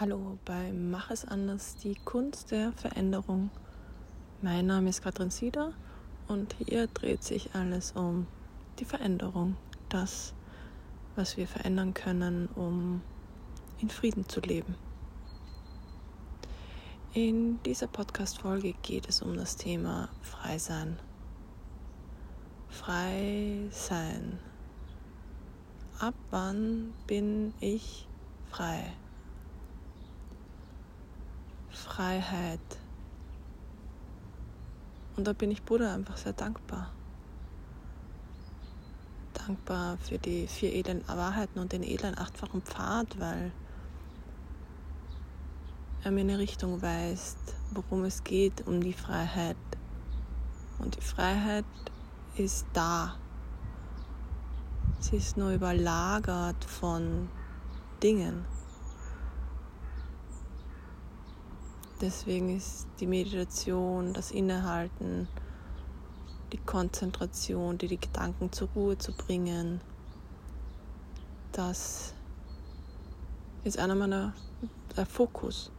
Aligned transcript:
Hallo 0.00 0.38
bei 0.46 0.72
Mach 0.72 1.10
es 1.10 1.26
anders, 1.26 1.76
die 1.76 1.94
Kunst 1.94 2.50
der 2.50 2.72
Veränderung. 2.72 3.50
Mein 4.40 4.64
Name 4.64 4.88
ist 4.88 5.02
Katrin 5.02 5.28
Sieder 5.28 5.74
und 6.28 6.56
hier 6.66 6.86
dreht 6.86 7.22
sich 7.22 7.54
alles 7.54 7.92
um 7.92 8.26
die 8.78 8.86
Veränderung, 8.86 9.58
das, 9.90 10.32
was 11.14 11.36
wir 11.36 11.46
verändern 11.46 11.92
können, 11.92 12.48
um 12.54 13.02
in 13.82 13.90
Frieden 13.90 14.26
zu 14.26 14.40
leben. 14.40 14.76
In 17.12 17.62
dieser 17.64 17.86
Podcast-Folge 17.86 18.72
geht 18.80 19.10
es 19.10 19.20
um 19.20 19.36
das 19.36 19.56
Thema 19.56 20.08
Frei 20.22 20.56
sein. 20.56 20.98
Frei 22.70 23.68
sein. 23.70 24.38
Ab 25.98 26.14
wann 26.30 26.94
bin 27.06 27.52
ich 27.60 28.08
frei? 28.48 28.94
Freiheit. 31.82 32.60
Und 35.16 35.26
da 35.26 35.32
bin 35.32 35.50
ich 35.50 35.62
Buddha 35.62 35.94
einfach 35.94 36.16
sehr 36.16 36.32
dankbar. 36.32 36.90
Dankbar 39.34 39.98
für 39.98 40.18
die 40.18 40.46
vier 40.46 40.72
edlen 40.74 41.06
Wahrheiten 41.06 41.58
und 41.58 41.72
den 41.72 41.82
edlen 41.82 42.16
achtfachen 42.16 42.62
Pfad, 42.62 43.18
weil 43.18 43.52
er 46.04 46.10
mir 46.12 46.20
eine 46.20 46.38
Richtung 46.38 46.80
weist, 46.82 47.38
worum 47.72 48.04
es 48.04 48.24
geht, 48.24 48.66
um 48.66 48.80
die 48.80 48.92
Freiheit. 48.92 49.56
Und 50.78 50.96
die 50.96 51.02
Freiheit 51.02 51.64
ist 52.36 52.66
da. 52.72 53.16
Sie 55.00 55.16
ist 55.16 55.36
nur 55.36 55.50
überlagert 55.50 56.64
von 56.64 57.28
Dingen. 58.02 58.44
Deswegen 62.02 62.56
ist 62.56 62.88
die 62.98 63.06
Meditation, 63.06 64.12
das 64.12 64.32
Innehalten, 64.32 65.28
die 66.52 66.58
Konzentration, 66.58 67.78
die, 67.78 67.86
die 67.86 68.00
Gedanken 68.00 68.50
zur 68.50 68.68
Ruhe 68.74 68.98
zu 68.98 69.12
bringen, 69.12 69.80
das 71.52 72.12
ist 73.62 73.78
einer 73.78 73.94
meiner 73.94 74.34
der 74.96 75.06
Fokus. 75.06 75.70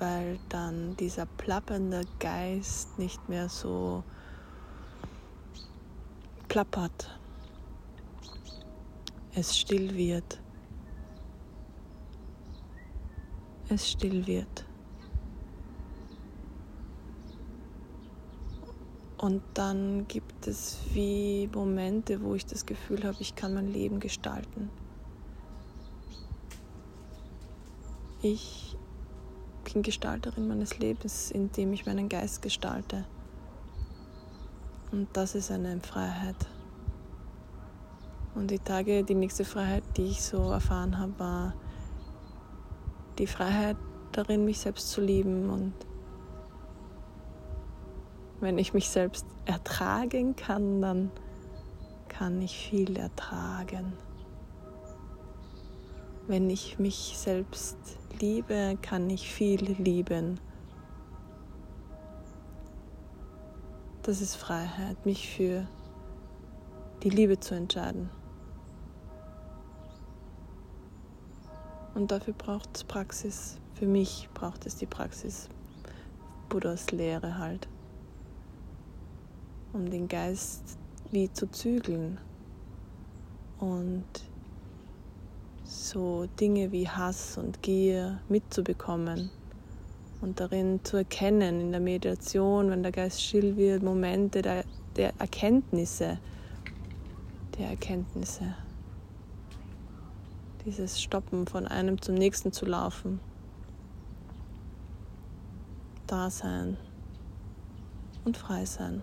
Weil 0.00 0.40
dann 0.48 0.96
dieser 0.96 1.26
plappernde 1.26 2.02
Geist 2.18 2.98
nicht 2.98 3.28
mehr 3.28 3.48
so 3.48 4.02
plappert, 6.48 7.08
es 9.36 9.56
still 9.56 9.94
wird. 9.94 10.40
Es 13.68 13.90
still 13.90 14.26
wird. 14.26 14.64
Und 19.18 19.42
dann 19.54 20.06
gibt 20.06 20.46
es 20.46 20.78
wie 20.92 21.48
Momente, 21.52 22.22
wo 22.22 22.34
ich 22.34 22.46
das 22.46 22.64
Gefühl 22.64 23.02
habe, 23.02 23.16
ich 23.18 23.34
kann 23.34 23.52
mein 23.52 23.66
Leben 23.66 23.98
gestalten. 23.98 24.70
Ich 28.22 28.76
bin 29.64 29.82
Gestalterin 29.82 30.46
meines 30.48 30.78
Lebens, 30.78 31.32
indem 31.32 31.72
ich 31.72 31.84
meinen 31.84 32.08
Geist 32.08 32.42
gestalte. 32.42 33.04
Und 34.92 35.08
das 35.12 35.34
ist 35.34 35.50
eine 35.50 35.80
Freiheit. 35.80 36.46
Und 38.34 38.50
die 38.50 38.58
Tage, 38.60 39.02
die 39.02 39.14
nächste 39.14 39.44
Freiheit, 39.44 39.82
die 39.96 40.06
ich 40.06 40.22
so 40.22 40.50
erfahren 40.50 40.96
habe, 40.98 41.18
war 41.18 41.54
die 43.18 43.26
Freiheit 43.26 43.76
darin, 44.12 44.44
mich 44.44 44.60
selbst 44.60 44.90
zu 44.90 45.00
lieben 45.00 45.50
und 45.50 45.74
wenn 48.40 48.58
ich 48.58 48.72
mich 48.72 48.88
selbst 48.88 49.26
ertragen 49.44 50.36
kann, 50.36 50.80
dann 50.80 51.10
kann 52.08 52.40
ich 52.40 52.56
viel 52.56 52.96
ertragen. 52.96 53.92
Wenn 56.28 56.48
ich 56.48 56.78
mich 56.78 57.14
selbst 57.16 57.76
liebe, 58.20 58.78
kann 58.80 59.10
ich 59.10 59.32
viel 59.32 59.72
lieben. 59.78 60.38
Das 64.02 64.20
ist 64.20 64.36
Freiheit, 64.36 65.04
mich 65.04 65.28
für 65.28 65.66
die 67.02 67.10
Liebe 67.10 67.40
zu 67.40 67.54
entscheiden. 67.54 68.10
Und 71.98 72.12
dafür 72.12 72.32
braucht 72.32 72.76
es 72.76 72.84
Praxis. 72.84 73.58
Für 73.74 73.86
mich 73.86 74.28
braucht 74.32 74.66
es 74.66 74.76
die 74.76 74.86
Praxis. 74.86 75.48
Buddhas 76.48 76.92
Lehre 76.92 77.38
halt. 77.38 77.66
Um 79.72 79.90
den 79.90 80.06
Geist 80.06 80.78
wie 81.10 81.32
zu 81.32 81.50
zügeln. 81.50 82.18
Und 83.58 84.04
so 85.64 86.26
Dinge 86.38 86.70
wie 86.70 86.88
Hass 86.88 87.36
und 87.36 87.62
Gier 87.62 88.20
mitzubekommen 88.28 89.30
und 90.20 90.38
darin 90.38 90.78
zu 90.84 90.98
erkennen 90.98 91.60
in 91.60 91.72
der 91.72 91.80
Meditation, 91.80 92.70
wenn 92.70 92.84
der 92.84 92.92
Geist 92.92 93.24
still 93.24 93.56
wird, 93.56 93.82
Momente 93.82 94.40
der, 94.40 94.62
der 94.94 95.14
Erkenntnisse, 95.18 96.20
der 97.58 97.70
Erkenntnisse 97.70 98.54
dieses 100.64 101.00
Stoppen 101.00 101.46
von 101.46 101.66
einem 101.66 102.00
zum 102.00 102.14
nächsten 102.14 102.52
zu 102.52 102.66
laufen. 102.66 103.20
Da 106.06 106.30
sein 106.30 106.76
und 108.24 108.36
frei 108.36 108.64
sein. 108.64 109.02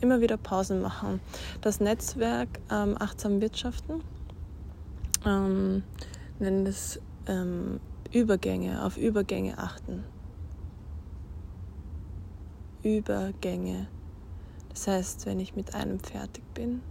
Immer 0.00 0.20
wieder 0.20 0.36
Pausen 0.36 0.82
machen. 0.82 1.20
Das 1.60 1.80
Netzwerk 1.80 2.48
ähm, 2.70 2.96
Achtsam 2.98 3.40
Wirtschaften 3.40 4.02
ähm, 5.26 5.82
nennt 6.38 6.68
es 6.68 7.00
ähm, 7.26 7.80
Übergänge, 8.12 8.84
auf 8.84 8.96
Übergänge 8.96 9.58
achten. 9.58 10.04
Übergänge 12.82 13.88
das 14.74 14.88
heißt, 14.88 15.26
wenn 15.26 15.38
ich 15.38 15.54
mit 15.54 15.74
einem 15.74 16.00
fertig 16.00 16.42
bin, 16.52 16.82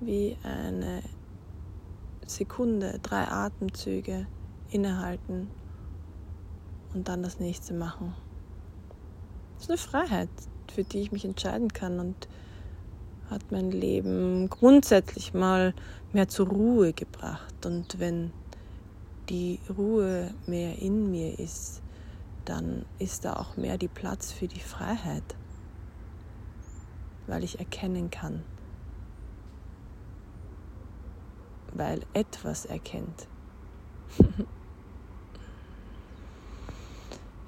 wie 0.00 0.36
eine 0.42 1.02
Sekunde, 2.26 2.98
drei 3.02 3.28
Atemzüge 3.28 4.26
innehalten 4.70 5.48
und 6.92 7.08
dann 7.08 7.22
das 7.22 7.38
nächste 7.38 7.72
machen. 7.72 8.14
Das 9.54 9.64
ist 9.64 9.70
eine 9.70 9.78
Freiheit, 9.78 10.28
für 10.72 10.84
die 10.84 11.00
ich 11.00 11.12
mich 11.12 11.24
entscheiden 11.24 11.72
kann 11.72 12.00
und 12.00 12.28
hat 13.30 13.50
mein 13.50 13.70
Leben 13.70 14.48
grundsätzlich 14.48 15.34
mal 15.34 15.74
mehr 16.12 16.28
zur 16.28 16.48
Ruhe 16.48 16.92
gebracht. 16.92 17.64
Und 17.64 17.98
wenn 17.98 18.32
die 19.28 19.60
Ruhe 19.76 20.34
mehr 20.46 20.78
in 20.80 21.10
mir 21.10 21.38
ist, 21.38 21.82
dann 22.44 22.86
ist 22.98 23.24
da 23.24 23.36
auch 23.36 23.56
mehr 23.56 23.78
die 23.78 23.88
Platz 23.88 24.32
für 24.32 24.48
die 24.48 24.60
Freiheit 24.60 25.37
weil 27.28 27.44
ich 27.44 27.60
erkennen 27.60 28.10
kann, 28.10 28.42
weil 31.74 32.00
etwas 32.14 32.64
erkennt. 32.64 33.28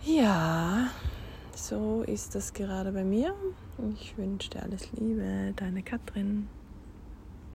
ja, 0.05 0.89
so 1.57 2.03
ist 2.03 2.35
das 2.35 2.53
gerade 2.53 2.93
bei 2.93 3.03
mir. 3.03 3.35
Ich 3.95 4.17
wünsche 4.17 4.51
dir 4.51 4.63
alles 4.63 4.93
Liebe, 4.93 5.53
deine 5.57 5.83
Katrin. 5.83 6.49